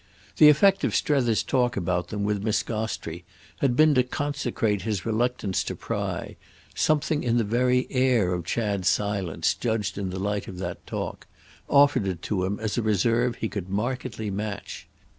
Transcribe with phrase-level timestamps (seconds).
[0.37, 3.23] The effect of Strether's talk about them with Miss Gostrey
[3.59, 6.37] had been quite to consecrate his reluctance to pry;
[6.73, 12.23] something in the very air of Chad's silence—judged in the light of that talk—offered it
[12.23, 14.87] to him as a reserve he could markedly match.